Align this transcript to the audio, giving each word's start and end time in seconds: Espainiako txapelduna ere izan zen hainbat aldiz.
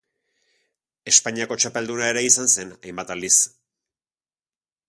Espainiako 1.11 1.57
txapelduna 1.65 2.09
ere 2.15 2.25
izan 2.31 2.51
zen 2.57 2.75
hainbat 2.79 3.15
aldiz. 3.17 3.33